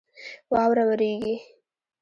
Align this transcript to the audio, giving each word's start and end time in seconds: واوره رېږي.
واوره 0.51 0.83
رېږي. 0.99 1.35